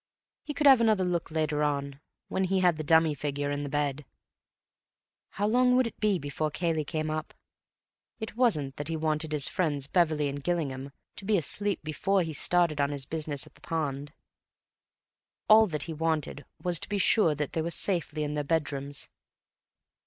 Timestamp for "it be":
5.85-6.17